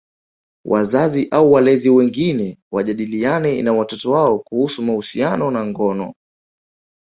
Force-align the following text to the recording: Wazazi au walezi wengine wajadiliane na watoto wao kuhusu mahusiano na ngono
Wazazi 0.65 1.27
au 1.31 1.51
walezi 1.51 1.89
wengine 1.89 2.57
wajadiliane 2.71 3.61
na 3.61 3.73
watoto 3.73 4.11
wao 4.11 4.39
kuhusu 4.39 4.81
mahusiano 4.81 5.51
na 5.51 5.65
ngono 5.65 6.13